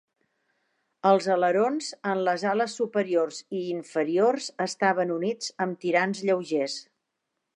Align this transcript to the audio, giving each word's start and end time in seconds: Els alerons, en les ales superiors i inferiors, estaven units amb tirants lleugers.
Els 1.09 1.27
alerons, 1.35 1.89
en 2.13 2.23
les 2.29 2.45
ales 2.53 2.77
superiors 2.79 3.43
i 3.61 3.61
inferiors, 3.75 4.49
estaven 4.67 5.13
units 5.19 5.55
amb 5.67 5.81
tirants 5.85 6.25
lleugers. 6.31 6.83